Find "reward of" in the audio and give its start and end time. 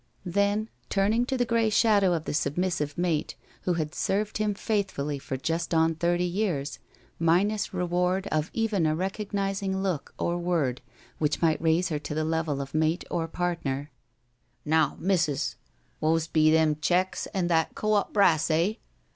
7.71-8.49